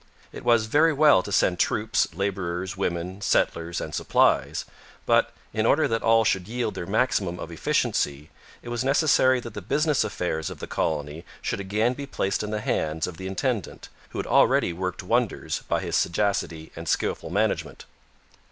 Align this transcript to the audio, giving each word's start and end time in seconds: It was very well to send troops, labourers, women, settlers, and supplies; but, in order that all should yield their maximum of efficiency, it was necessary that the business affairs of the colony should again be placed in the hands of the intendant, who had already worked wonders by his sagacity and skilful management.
It 0.31 0.43
was 0.43 0.65
very 0.65 0.91
well 0.93 1.21
to 1.21 1.31
send 1.31 1.59
troops, 1.59 2.07
labourers, 2.15 2.75
women, 2.75 3.21
settlers, 3.21 3.79
and 3.79 3.93
supplies; 3.93 4.65
but, 5.05 5.31
in 5.53 5.67
order 5.67 5.87
that 5.87 6.01
all 6.01 6.23
should 6.25 6.47
yield 6.47 6.73
their 6.73 6.87
maximum 6.87 7.39
of 7.39 7.51
efficiency, 7.51 8.31
it 8.63 8.69
was 8.69 8.83
necessary 8.83 9.39
that 9.41 9.53
the 9.53 9.61
business 9.61 10.03
affairs 10.03 10.49
of 10.49 10.57
the 10.57 10.65
colony 10.65 11.23
should 11.39 11.59
again 11.59 11.93
be 11.93 12.07
placed 12.07 12.41
in 12.41 12.49
the 12.49 12.61
hands 12.61 13.05
of 13.05 13.17
the 13.17 13.27
intendant, 13.27 13.89
who 14.09 14.17
had 14.17 14.25
already 14.25 14.73
worked 14.73 15.03
wonders 15.03 15.61
by 15.67 15.79
his 15.81 15.95
sagacity 15.95 16.71
and 16.75 16.89
skilful 16.89 17.29
management. 17.29 17.85